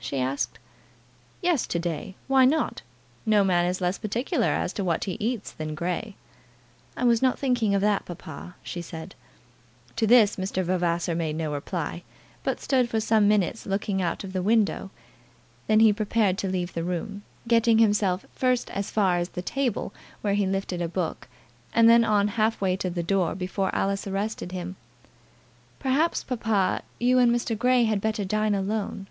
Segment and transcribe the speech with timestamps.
[0.00, 0.60] she asked.
[1.42, 2.14] "Yes, to day.
[2.28, 2.82] Why not?
[3.26, 6.14] No man is less particular as to what he eats than Grey."
[6.96, 9.16] "I was not thinking of that, papa," she said.
[9.96, 10.62] To this Mr.
[10.62, 12.04] Vavasor made no reply,
[12.44, 14.92] but stood for some minutes looking out of the window.
[15.66, 19.92] Then he prepared to leave the room, getting himself first as far as the table,
[20.20, 21.26] where he lifted a book,
[21.74, 24.76] and then on half way to the door before Alice arrested him.
[25.80, 27.58] "Perhaps, papa, you and Mr.
[27.58, 29.08] Grey had better dine alone."